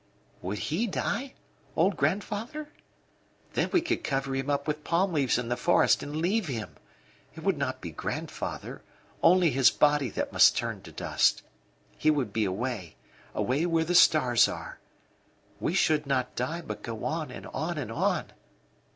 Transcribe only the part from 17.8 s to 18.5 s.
on."